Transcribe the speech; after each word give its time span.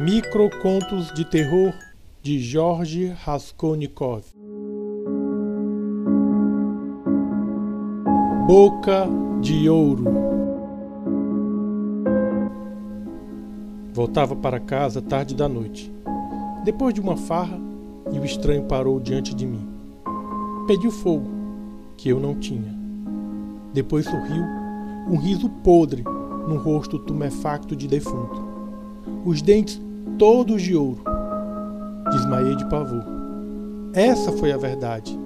Microcontos 0.00 1.12
de 1.12 1.24
terror 1.24 1.74
de 2.22 2.38
Jorge 2.38 3.08
Raskolnikov. 3.08 4.22
Boca 8.46 9.08
de 9.40 9.68
ouro. 9.68 10.04
Voltava 13.92 14.36
para 14.36 14.60
casa 14.60 15.02
tarde 15.02 15.34
da 15.34 15.48
noite. 15.48 15.92
Depois 16.62 16.94
de 16.94 17.00
uma 17.00 17.16
farra, 17.16 17.58
e 18.12 18.20
o 18.20 18.24
estranho 18.24 18.66
parou 18.66 19.00
diante 19.00 19.34
de 19.34 19.44
mim. 19.44 19.68
Pediu 20.68 20.92
fogo, 20.92 21.28
que 21.96 22.08
eu 22.08 22.20
não 22.20 22.36
tinha. 22.36 22.72
Depois 23.74 24.04
sorriu, 24.04 24.44
um 25.08 25.16
riso 25.16 25.48
podre 25.64 26.04
no 26.04 26.56
rosto 26.56 27.00
tumefacto 27.00 27.74
de 27.74 27.88
defunto. 27.88 28.46
Os 29.24 29.42
dentes 29.42 29.87
todos 30.16 30.62
de 30.62 30.74
ouro. 30.74 31.02
Desmaiei 32.10 32.56
de 32.56 32.68
pavor. 32.68 33.04
Essa 33.92 34.32
foi 34.32 34.52
a 34.52 34.56
verdade. 34.56 35.18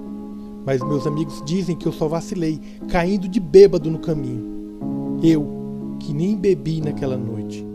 Mas 0.65 0.81
meus 0.81 1.05
amigos 1.05 1.43
dizem 1.45 1.75
que 1.75 1.85
eu 1.85 1.91
só 1.91 2.07
vacilei, 2.07 2.59
caindo 2.89 3.27
de 3.27 3.39
bêbado 3.39 3.91
no 3.91 3.99
caminho. 3.99 5.19
Eu, 5.21 5.97
que 5.99 6.13
nem 6.13 6.37
bebi 6.37 6.81
naquela 6.81 7.17
noite. 7.17 7.65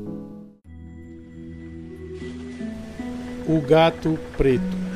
O 3.46 3.60
gato 3.60 4.18
preto. 4.36 4.88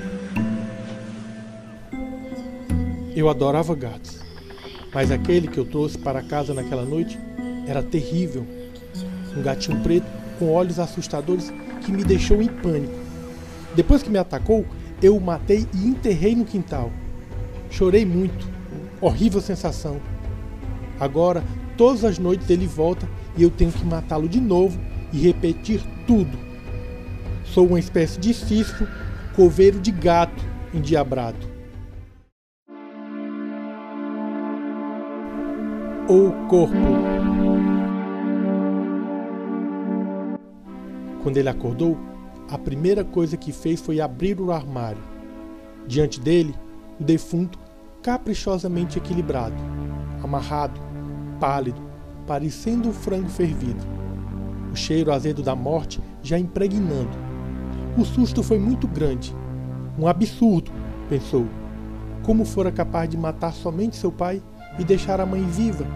Eu 3.14 3.28
adorava 3.28 3.74
gatos, 3.74 4.20
mas 4.94 5.10
aquele 5.10 5.46
que 5.46 5.58
eu 5.58 5.66
trouxe 5.66 5.98
para 5.98 6.22
casa 6.22 6.54
naquela 6.54 6.84
noite 6.84 7.18
era 7.66 7.82
terrível. 7.82 8.46
Um 9.36 9.42
gatinho 9.42 9.80
preto 9.82 10.06
com 10.38 10.50
olhos 10.50 10.78
assustadores 10.78 11.52
que 11.82 11.92
me 11.92 12.04
deixou 12.04 12.40
em 12.40 12.48
pânico. 12.48 12.94
Depois 13.74 14.02
que 14.02 14.10
me 14.10 14.18
atacou, 14.18 14.64
eu 15.02 15.16
o 15.16 15.20
matei 15.20 15.66
e 15.74 15.86
enterrei 15.86 16.34
no 16.34 16.44
quintal. 16.44 16.90
Chorei 17.70 18.04
muito. 18.04 18.46
Horrível 19.00 19.40
sensação. 19.40 20.00
Agora, 21.00 21.42
todas 21.76 22.04
as 22.04 22.18
noites 22.18 22.48
ele 22.48 22.66
volta 22.66 23.08
e 23.36 23.42
eu 23.42 23.50
tenho 23.50 23.72
que 23.72 23.84
matá-lo 23.84 24.28
de 24.28 24.40
novo 24.40 24.78
e 25.12 25.18
repetir 25.18 25.82
tudo. 26.06 26.38
Sou 27.44 27.66
uma 27.66 27.78
espécie 27.78 28.18
de 28.20 28.32
cisco, 28.32 28.86
coveiro 29.34 29.80
de 29.80 29.90
gato 29.90 30.42
endiabrado. 30.72 31.52
O 36.08 36.30
corpo. 36.48 36.76
Quando 41.22 41.36
ele 41.36 41.48
acordou, 41.48 41.96
a 42.50 42.58
primeira 42.58 43.04
coisa 43.04 43.36
que 43.36 43.52
fez 43.52 43.80
foi 43.80 44.00
abrir 44.00 44.40
o 44.40 44.52
armário. 44.52 45.02
Diante 45.86 46.20
dele, 46.20 46.54
o 47.00 47.04
defunto 47.04 47.58
caprichosamente 48.02 48.98
equilibrado, 48.98 49.54
amarrado, 50.22 50.80
pálido, 51.38 51.80
parecendo 52.26 52.88
um 52.88 52.92
frango 52.92 53.28
fervido. 53.28 53.82
O 54.72 54.76
cheiro 54.76 55.12
azedo 55.12 55.42
da 55.42 55.54
morte 55.54 56.00
já 56.22 56.38
impregnando. 56.38 57.16
O 57.96 58.04
susto 58.04 58.42
foi 58.42 58.58
muito 58.58 58.88
grande. 58.88 59.34
Um 59.98 60.06
absurdo, 60.06 60.72
pensou. 61.08 61.46
Como 62.22 62.44
fora 62.44 62.72
capaz 62.72 63.08
de 63.08 63.16
matar 63.16 63.52
somente 63.52 63.96
seu 63.96 64.10
pai 64.10 64.42
e 64.78 64.84
deixar 64.84 65.20
a 65.20 65.26
mãe 65.26 65.44
viva? 65.44 65.86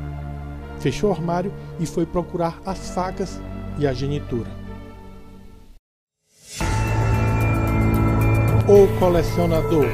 Fechou 0.78 1.10
o 1.10 1.12
armário 1.12 1.52
e 1.80 1.86
foi 1.86 2.04
procurar 2.04 2.60
as 2.66 2.90
facas 2.90 3.40
e 3.78 3.86
a 3.86 3.92
genitura. 3.92 4.65
O 8.68 8.98
colecionador. 8.98 9.86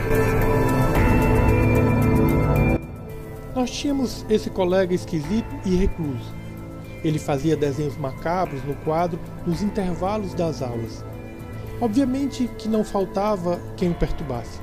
Nós 3.54 3.70
tínhamos 3.70 4.24
esse 4.30 4.48
colega 4.48 4.94
esquisito 4.94 5.54
e 5.66 5.76
recluso. 5.76 6.32
Ele 7.04 7.18
fazia 7.18 7.54
desenhos 7.54 7.98
macabros 7.98 8.64
no 8.64 8.74
quadro 8.76 9.20
nos 9.46 9.60
intervalos 9.60 10.32
das 10.32 10.62
aulas. 10.62 11.04
Obviamente 11.82 12.48
que 12.56 12.66
não 12.66 12.82
faltava 12.82 13.60
quem 13.76 13.90
o 13.90 13.94
perturbasse. 13.94 14.58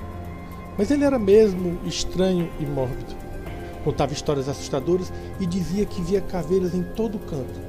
Mas 0.76 0.90
ele 0.90 1.06
era 1.06 1.20
mesmo 1.20 1.80
estranho 1.86 2.50
e 2.60 2.66
mórbido. 2.66 3.16
Contava 3.84 4.12
histórias 4.12 4.50
assustadoras 4.50 5.14
e 5.40 5.46
dizia 5.46 5.86
que 5.86 6.02
via 6.02 6.20
caveiras 6.20 6.74
em 6.74 6.82
todo 6.82 7.20
canto, 7.20 7.62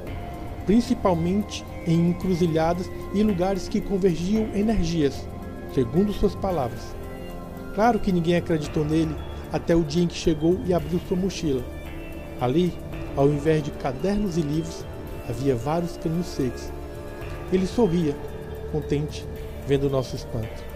principalmente 0.65 1.63
em 1.85 2.09
encruzilhadas 2.09 2.89
e 3.13 3.21
lugares 3.21 3.69
que 3.69 3.79
convergiam 3.79 4.49
energias 4.55 5.29
segundo 5.73 6.13
suas 6.13 6.35
palavras. 6.35 6.95
Claro 7.73 7.99
que 7.99 8.11
ninguém 8.11 8.35
acreditou 8.35 8.83
nele 8.83 9.15
até 9.51 9.75
o 9.75 9.83
dia 9.83 10.03
em 10.03 10.07
que 10.07 10.15
chegou 10.15 10.59
e 10.65 10.73
abriu 10.73 10.99
sua 11.07 11.17
mochila. 11.17 11.63
Ali, 12.39 12.73
ao 13.15 13.27
invés 13.27 13.63
de 13.63 13.71
cadernos 13.71 14.37
e 14.37 14.41
livros, 14.41 14.85
havia 15.29 15.55
vários 15.55 15.97
caninhos 15.97 16.27
secos. 16.27 16.71
Ele 17.51 17.67
sorria, 17.67 18.15
contente, 18.71 19.25
vendo 19.67 19.89
nosso 19.89 20.15
espanto. 20.15 20.71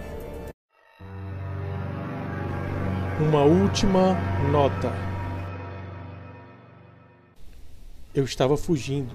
Uma 3.19 3.43
última 3.43 4.17
nota. 4.51 4.91
Eu 8.13 8.25
estava 8.25 8.57
fugindo. 8.57 9.13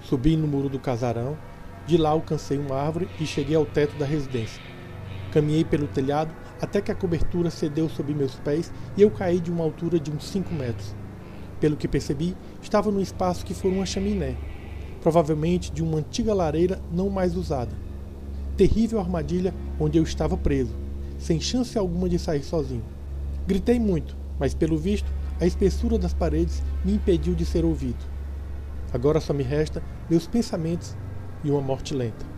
Subi 0.00 0.36
no 0.36 0.46
muro 0.46 0.68
do 0.68 0.78
casarão, 0.78 1.36
de 1.86 1.96
lá 1.96 2.10
alcancei 2.10 2.58
uma 2.58 2.76
árvore 2.76 3.08
e 3.20 3.26
cheguei 3.26 3.56
ao 3.56 3.66
teto 3.66 3.96
da 3.96 4.04
residência. 4.04 4.62
Caminhei 5.38 5.64
pelo 5.64 5.86
telhado 5.86 6.34
até 6.60 6.80
que 6.80 6.90
a 6.90 6.94
cobertura 6.96 7.48
cedeu 7.48 7.88
sob 7.88 8.12
meus 8.12 8.34
pés 8.34 8.72
e 8.96 9.02
eu 9.02 9.08
caí 9.08 9.38
de 9.38 9.52
uma 9.52 9.62
altura 9.62 10.00
de 10.00 10.10
uns 10.10 10.24
5 10.24 10.52
metros. 10.52 10.96
Pelo 11.60 11.76
que 11.76 11.86
percebi, 11.86 12.36
estava 12.60 12.90
num 12.90 13.00
espaço 13.00 13.46
que 13.46 13.54
foi 13.54 13.70
uma 13.70 13.86
chaminé, 13.86 14.34
provavelmente 15.00 15.70
de 15.70 15.80
uma 15.80 15.98
antiga 15.98 16.34
lareira 16.34 16.82
não 16.90 17.08
mais 17.08 17.36
usada. 17.36 17.70
Terrível 18.56 18.98
armadilha 18.98 19.54
onde 19.78 19.96
eu 19.96 20.02
estava 20.02 20.36
preso, 20.36 20.74
sem 21.20 21.40
chance 21.40 21.78
alguma 21.78 22.08
de 22.08 22.18
sair 22.18 22.42
sozinho. 22.42 22.84
Gritei 23.46 23.78
muito, 23.78 24.16
mas 24.40 24.54
pelo 24.54 24.76
visto, 24.76 25.12
a 25.40 25.46
espessura 25.46 25.96
das 25.96 26.12
paredes 26.12 26.60
me 26.84 26.94
impediu 26.94 27.36
de 27.36 27.46
ser 27.46 27.64
ouvido. 27.64 28.04
Agora 28.92 29.20
só 29.20 29.32
me 29.32 29.44
resta 29.44 29.80
meus 30.10 30.26
pensamentos 30.26 30.96
e 31.44 31.50
uma 31.52 31.60
morte 31.60 31.94
lenta. 31.94 32.37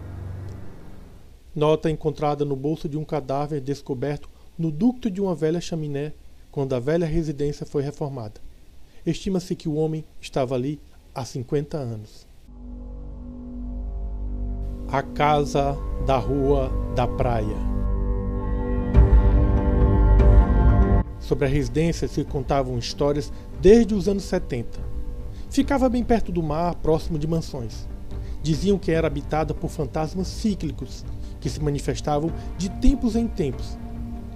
Nota 1.55 1.91
encontrada 1.91 2.45
no 2.45 2.55
bolso 2.55 2.89
de 2.89 2.97
um 2.97 3.05
cadáver 3.05 3.61
descoberto 3.61 4.29
no 4.57 4.71
ducto 4.71 5.11
de 5.11 5.21
uma 5.21 5.35
velha 5.35 5.61
chaminé 5.61 6.13
quando 6.53 6.75
a 6.75 6.79
velha 6.79 7.07
residência 7.07 7.67
foi 7.67 7.83
reformada. 7.83 8.41
Estima-se 9.05 9.57
que 9.57 9.69
o 9.69 9.75
homem 9.75 10.05
estava 10.21 10.55
ali 10.55 10.79
há 11.13 11.25
50 11.25 11.77
anos. 11.77 12.25
A 14.87 15.03
casa 15.03 15.77
da 16.07 16.19
Rua 16.19 16.71
da 16.95 17.09
Praia. 17.09 17.57
Sobre 21.19 21.47
a 21.47 21.49
residência 21.49 22.07
se 22.07 22.25
contavam 22.25 22.79
histórias 22.79 23.33
desde 23.61 23.95
os 23.95 24.09
anos 24.09 24.23
70. 24.25 24.79
Ficava 25.49 25.89
bem 25.89 26.05
perto 26.05 26.31
do 26.31 26.43
mar, 26.43 26.77
próximo 26.77 27.19
de 27.19 27.27
mansões. 27.27 27.89
Diziam 28.41 28.79
que 28.79 28.93
era 28.93 29.09
habitada 29.09 29.53
por 29.53 29.69
fantasmas 29.69 30.29
cíclicos 30.29 31.05
que 31.41 31.49
se 31.49 31.61
manifestavam 31.63 32.31
de 32.57 32.69
tempos 32.69 33.17
em 33.17 33.27
tempos. 33.27 33.79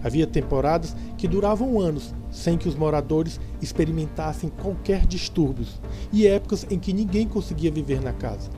Havia 0.03 0.27
temporadas 0.27 0.95
que 1.17 1.27
duravam 1.27 1.81
anos 1.81 2.15
sem 2.31 2.59
que 2.59 2.69
os 2.69 2.75
moradores 2.75 3.41
experimentassem 3.63 4.51
qualquer 4.61 5.07
distúrbios 5.07 5.81
e 6.13 6.27
épocas 6.27 6.67
em 6.69 6.79
que 6.79 6.93
ninguém 6.93 7.27
conseguia 7.27 7.71
viver 7.71 8.03
na 8.03 8.13
casa. 8.13 8.51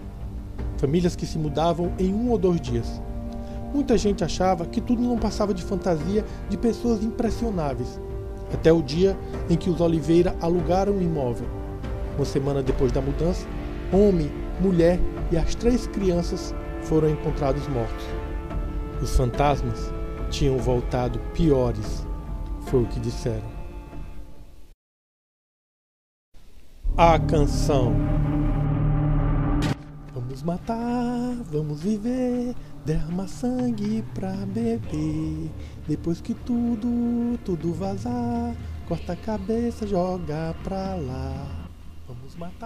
Famílias 0.79 1.15
que 1.15 1.27
se 1.27 1.39
mudavam 1.39 1.93
em 1.99 2.13
um 2.13 2.31
ou 2.31 2.39
dois 2.39 2.61
dias. 2.61 3.01
Muita 3.73 3.97
gente 3.97 4.25
achava 4.25 4.67
que 4.67 4.81
tudo 4.81 5.03
não 5.03 5.19
passava 5.19 5.53
de 5.53 5.63
fantasia 5.63 6.25
de 6.49 6.57
pessoas 6.57 7.05
impressionáveis, 7.05 8.01
até 8.53 8.73
o 8.73 8.83
dia 8.83 9.17
em 9.51 9.57
que 9.57 9.69
os 9.69 9.81
Oliveira 9.81 10.35
alugaram 10.41 10.95
o 10.95 10.97
um 10.97 11.03
imóvel. 11.03 11.47
Uma 12.17 12.25
semana 12.25 12.63
depois 12.63 12.91
da 12.91 13.01
mudança, 13.01 13.47
homem, 13.93 14.31
mulher 14.61 14.99
e 15.31 15.37
as 15.37 15.55
três 15.55 15.87
crianças 15.87 16.55
foram 16.83 17.11
encontrados 17.11 17.69
mortos. 17.69 18.26
Os 19.03 19.17
fantasmas 19.17 19.93
tinham 20.31 20.59
voltado 20.59 21.19
piores, 21.35 22.07
foi 22.63 22.83
o 22.83 22.87
que 22.87 22.99
disseram. 22.99 23.57
A 26.97 27.19
canção. 27.19 27.95
Vamos 30.15 30.43
matar, 30.43 31.37
vamos 31.51 31.83
viver, 31.83 32.55
derrama 32.85 33.29
sangue 33.29 34.03
pra 34.15 34.33
beber. 34.33 35.51
Depois 35.87 36.21
que 36.21 36.33
tudo, 36.33 37.39
tudo 37.45 37.75
vazar, 37.75 38.57
corta 38.89 39.13
a 39.13 39.17
cabeça, 39.17 39.87
joga 39.87 40.55
pra 40.65 40.95
lá. 40.95 41.67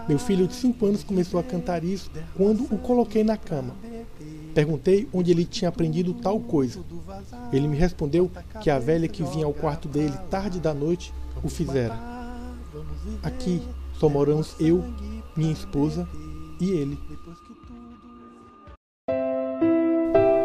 Meu 0.08 0.18
filho 0.18 0.46
de 0.46 0.54
5 0.54 0.86
anos 0.86 1.02
começou 1.02 1.40
a 1.40 1.42
cantar 1.42 1.82
isso 1.82 2.10
quando 2.36 2.62
o 2.72 2.78
coloquei 2.78 3.24
na 3.24 3.36
cama. 3.36 3.74
Perguntei 4.54 5.08
onde 5.12 5.30
ele 5.30 5.44
tinha 5.44 5.68
aprendido 5.68 6.12
tal 6.14 6.40
coisa. 6.40 6.80
Ele 7.52 7.68
me 7.68 7.76
respondeu 7.76 8.30
que 8.60 8.70
a 8.70 8.78
velha 8.78 9.08
que 9.08 9.22
vinha 9.22 9.46
ao 9.46 9.54
quarto 9.54 9.88
dele 9.88 10.16
tarde 10.30 10.58
da 10.60 10.74
noite 10.74 11.12
o 11.42 11.48
fizera. 11.48 11.98
Aqui 13.22 13.62
só 13.94 14.08
moramos 14.08 14.54
eu, 14.58 14.84
minha 15.36 15.52
esposa 15.52 16.08
e 16.60 16.70
ele. 16.70 16.98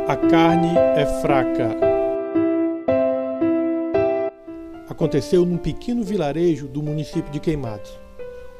A 0.08 0.16
carne 0.16 0.78
é 0.96 1.06
fraca. 1.22 1.76
Aconteceu 4.88 5.46
num 5.46 5.58
pequeno 5.58 6.04
vilarejo 6.04 6.68
do 6.68 6.82
município 6.82 7.32
de 7.32 7.40
Queimados. 7.40 7.92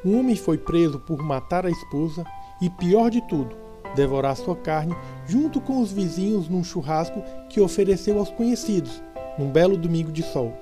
Um 0.04 0.18
homem 0.18 0.36
foi 0.36 0.58
preso 0.58 0.98
por 0.98 1.22
matar 1.22 1.64
a 1.64 1.70
esposa 1.70 2.24
e, 2.60 2.68
pior 2.68 3.10
de 3.10 3.20
tudo, 3.22 3.56
devorar 3.94 4.36
sua 4.36 4.56
carne 4.56 4.94
junto 5.26 5.60
com 5.60 5.80
os 5.80 5.92
vizinhos 5.92 6.48
num 6.48 6.64
churrasco 6.64 7.22
que 7.48 7.60
ofereceu 7.60 8.18
aos 8.18 8.30
conhecidos, 8.30 9.02
num 9.38 9.50
belo 9.50 9.76
domingo 9.76 10.10
de 10.10 10.22
sol. 10.22 10.52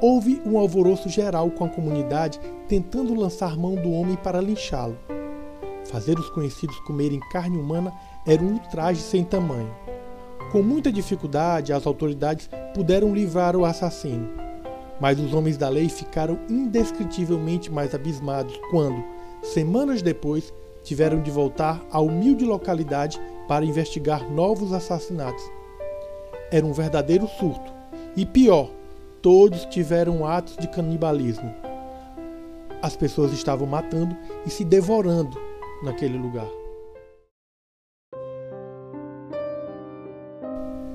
Houve 0.00 0.42
um 0.44 0.58
alvoroço 0.58 1.08
geral 1.08 1.50
com 1.50 1.64
a 1.64 1.68
comunidade 1.68 2.38
tentando 2.68 3.14
lançar 3.14 3.56
mão 3.56 3.74
do 3.74 3.90
homem 3.92 4.16
para 4.16 4.40
linchá-lo. 4.40 4.98
Fazer 5.86 6.18
os 6.18 6.28
conhecidos 6.30 6.78
comerem 6.80 7.20
carne 7.30 7.56
humana 7.56 7.92
era 8.26 8.42
um 8.42 8.54
ultraje 8.54 9.00
sem 9.00 9.24
tamanho. 9.24 9.72
Com 10.52 10.62
muita 10.62 10.92
dificuldade, 10.92 11.72
as 11.72 11.86
autoridades 11.86 12.48
puderam 12.74 13.14
livrar 13.14 13.56
o 13.56 13.64
assassino. 13.64 14.28
Mas 15.00 15.18
os 15.18 15.32
homens 15.34 15.56
da 15.56 15.68
lei 15.68 15.88
ficaram 15.88 16.38
indescritivelmente 16.48 17.70
mais 17.70 17.94
abismados 17.94 18.58
quando, 18.70 19.02
semanas 19.42 20.02
depois, 20.02 20.52
tiveram 20.86 21.20
de 21.20 21.32
voltar 21.32 21.84
à 21.90 22.00
humilde 22.00 22.44
localidade 22.44 23.20
para 23.48 23.64
investigar 23.64 24.30
novos 24.30 24.72
assassinatos. 24.72 25.42
Era 26.50 26.64
um 26.64 26.72
verdadeiro 26.72 27.26
surto. 27.26 27.74
E 28.16 28.24
pior, 28.24 28.70
todos 29.20 29.64
tiveram 29.66 30.24
atos 30.24 30.56
de 30.56 30.68
canibalismo. 30.68 31.52
As 32.80 32.96
pessoas 32.96 33.32
estavam 33.32 33.66
matando 33.66 34.16
e 34.46 34.50
se 34.50 34.64
devorando 34.64 35.36
naquele 35.82 36.16
lugar. 36.16 36.48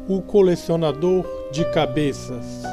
O 0.08 0.22
colecionador 0.22 1.26
de 1.52 1.70
cabeças. 1.74 2.64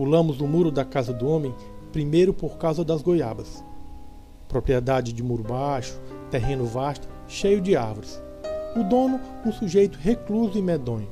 Pulamos 0.00 0.40
o 0.40 0.46
muro 0.46 0.70
da 0.70 0.82
casa 0.82 1.12
do 1.12 1.28
homem, 1.28 1.54
primeiro 1.92 2.32
por 2.32 2.56
causa 2.56 2.82
das 2.82 3.02
goiabas. 3.02 3.62
Propriedade 4.48 5.12
de 5.12 5.22
muro 5.22 5.42
baixo, 5.42 6.00
terreno 6.30 6.64
vasto, 6.64 7.06
cheio 7.28 7.60
de 7.60 7.76
árvores. 7.76 8.18
O 8.74 8.82
dono, 8.82 9.20
um 9.44 9.52
sujeito 9.52 9.98
recluso 10.00 10.56
e 10.56 10.62
medonho. 10.62 11.06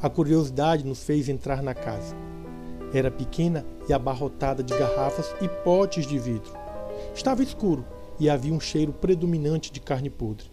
A 0.00 0.08
curiosidade 0.08 0.86
nos 0.86 1.02
fez 1.02 1.28
entrar 1.28 1.60
na 1.64 1.74
casa. 1.74 2.14
Era 2.94 3.10
pequena 3.10 3.66
e 3.88 3.92
abarrotada 3.92 4.62
de 4.62 4.72
garrafas 4.78 5.34
e 5.42 5.48
potes 5.64 6.06
de 6.06 6.16
vidro. 6.16 6.52
Estava 7.12 7.42
escuro 7.42 7.84
e 8.20 8.30
havia 8.30 8.54
um 8.54 8.60
cheiro 8.60 8.92
predominante 8.92 9.72
de 9.72 9.80
carne 9.80 10.10
podre. 10.10 10.46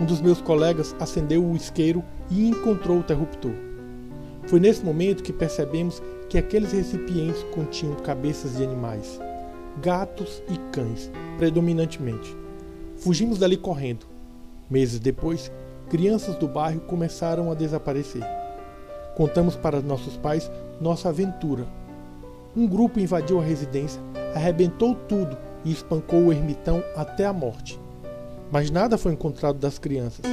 Um 0.00 0.04
dos 0.04 0.20
meus 0.20 0.40
colegas 0.40 0.94
acendeu 1.00 1.44
o 1.44 1.56
isqueiro 1.56 2.04
e 2.30 2.48
encontrou 2.48 2.98
o 2.98 3.00
interruptor. 3.00 3.75
Foi 4.46 4.60
nesse 4.60 4.84
momento 4.84 5.22
que 5.22 5.32
percebemos 5.32 6.00
que 6.28 6.38
aqueles 6.38 6.72
recipientes 6.72 7.42
continham 7.52 7.96
cabeças 7.96 8.56
de 8.56 8.64
animais, 8.64 9.20
gatos 9.82 10.42
e 10.48 10.56
cães, 10.70 11.10
predominantemente. 11.36 12.36
Fugimos 12.96 13.38
dali 13.38 13.56
correndo. 13.56 14.06
Meses 14.70 15.00
depois, 15.00 15.50
crianças 15.88 16.36
do 16.36 16.46
bairro 16.46 16.80
começaram 16.80 17.50
a 17.50 17.54
desaparecer. 17.54 18.22
Contamos 19.16 19.56
para 19.56 19.80
nossos 19.80 20.16
pais 20.16 20.50
nossa 20.80 21.08
aventura. 21.08 21.66
Um 22.54 22.66
grupo 22.66 23.00
invadiu 23.00 23.40
a 23.40 23.44
residência, 23.44 24.00
arrebentou 24.34 24.94
tudo 24.94 25.36
e 25.64 25.72
espancou 25.72 26.26
o 26.26 26.32
ermitão 26.32 26.82
até 26.94 27.26
a 27.26 27.32
morte. 27.32 27.80
Mas 28.50 28.70
nada 28.70 28.96
foi 28.96 29.12
encontrado 29.12 29.58
das 29.58 29.78
crianças. 29.78 30.24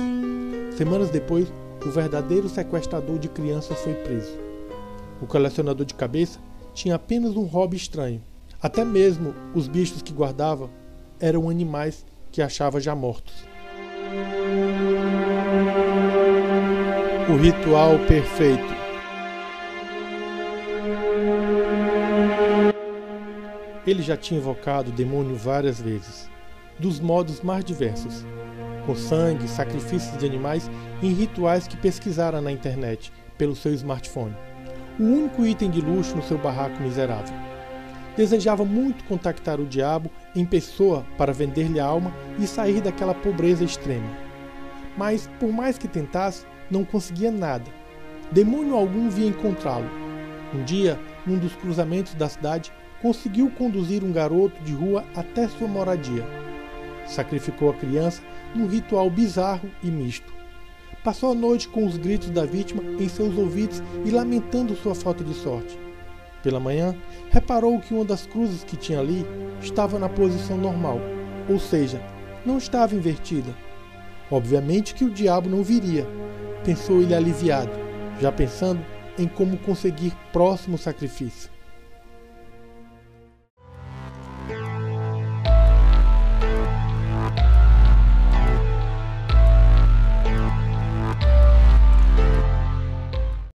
Semanas 0.77 1.09
depois, 1.09 1.51
o 1.85 1.89
verdadeiro 1.91 2.47
sequestrador 2.47 3.19
de 3.19 3.27
crianças 3.27 3.80
foi 3.80 3.94
preso. 3.94 4.38
O 5.21 5.27
colecionador 5.27 5.85
de 5.85 5.94
cabeça 5.94 6.39
tinha 6.74 6.95
apenas 6.95 7.35
um 7.35 7.44
hobby 7.44 7.77
estranho. 7.77 8.24
Até 8.62 8.85
mesmo 8.85 9.35
os 9.53 9.68
bichos 9.68 10.01
que 10.01 10.13
guardava 10.13 10.69
eram 11.19 11.50
animais 11.50 12.06
que 12.31 12.41
achava 12.41 12.80
já 12.80 12.95
mortos. 12.95 13.45
O 17.30 17.35
ritual 17.35 18.00
perfeito. 18.07 18.83
Ele 23.85 24.01
já 24.01 24.15
tinha 24.15 24.39
invocado 24.39 24.89
o 24.91 24.94
demônio 24.94 25.35
várias 25.35 25.81
vezes, 25.81 26.30
dos 26.80 27.00
modos 27.01 27.41
mais 27.41 27.65
diversos, 27.65 28.25
com 28.85 28.95
sangue, 28.95 29.47
sacrifícios 29.47 30.18
de 30.18 30.25
animais 30.25 30.69
e 31.01 31.07
em 31.07 31.13
rituais 31.13 31.68
que 31.68 31.77
pesquisara 31.77 32.41
na 32.41 32.51
internet 32.51 33.12
pelo 33.38 33.56
seu 33.56 33.74
smartphone 33.74 34.35
o 35.00 35.03
único 35.03 35.45
item 35.45 35.69
de 35.69 35.81
luxo 35.81 36.15
no 36.15 36.24
seu 36.24 36.38
barraco 36.38 36.81
miserável. 36.81 37.35
Desejava 38.15 38.63
muito 38.63 39.03
contactar 39.06 39.59
o 39.59 39.65
diabo 39.65 40.09
em 40.35 40.45
pessoa 40.45 41.03
para 41.18 41.33
vender-lhe 41.33 41.80
a 41.80 41.85
alma 41.85 42.13
e 42.38 42.45
sair 42.45 42.80
daquela 42.80 43.13
pobreza 43.13 43.63
extrema. 43.63 44.09
Mas, 44.95 45.27
por 45.39 45.51
mais 45.51 45.77
que 45.80 45.88
tentasse, 45.88 46.45
não 46.69 46.85
conseguia 46.85 47.31
nada. 47.31 47.65
Demônio 48.31 48.75
algum 48.75 49.09
via 49.09 49.27
encontrá-lo. 49.27 49.89
Um 50.53 50.63
dia, 50.63 51.00
num 51.25 51.39
dos 51.39 51.56
cruzamentos 51.56 52.13
da 52.13 52.30
cidade, 52.30 52.71
conseguiu 53.02 53.49
conduzir 53.49 54.04
um 54.04 54.11
garoto 54.11 54.61
de 54.61 54.73
rua 54.73 55.04
até 55.16 55.47
sua 55.47 55.68
moradia. 55.68 56.23
Sacrificou 57.06 57.69
a 57.69 57.74
criança 57.74 58.22
num 58.56 58.68
ritual 58.68 59.10
bizarro 59.10 59.69
e 59.83 59.88
misto. 59.88 60.33
Passou 61.04 61.31
a 61.31 61.36
noite 61.36 61.68
com 61.68 61.86
os 61.86 61.98
gritos 61.98 62.30
da 62.30 62.45
vítima 62.45 62.81
em 63.00 63.10
seus 63.10 63.38
ouvidos 63.38 63.83
e 64.06 64.10
lamentando 64.10 64.76
sua 64.76 64.95
falta 64.95 65.24
de 65.24 65.33
sorte. 65.33 65.78
Pela 66.42 66.60
manhã, 66.60 66.95
reparou 67.30 67.80
que 67.80 67.94
uma 67.94 68.06
das 68.06 68.26
cruzes 68.26 68.64
que 68.64 68.78
tinha 68.78 69.00
ali 69.00 69.26
estava 69.62 69.98
na 69.98 70.10
posição 70.10 70.57
normal, 70.57 71.00
ou 71.50 71.60
seja, 71.60 72.02
não 72.45 72.57
estava 72.57 72.95
invertida. 72.95 73.56
Obviamente 74.31 74.94
que 74.94 75.06
o 75.06 75.10
diabo 75.10 75.50
não 75.50 75.64
viria, 75.64 76.07
pensou 76.66 77.02
ele 77.02 77.14
aliviado, 77.14 77.72
já 78.19 78.31
pensando 78.31 78.83
em 79.18 79.28
como 79.28 79.57
conseguir 79.57 80.14
próximo 80.31 80.78
sacrifício. 80.78 81.53